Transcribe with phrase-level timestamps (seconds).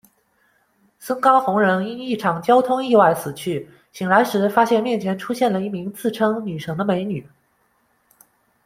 [0.97, 7.29] 森冈弘人因一场交通意外死去，醒来时发现面前出现了一名自称女神的美女！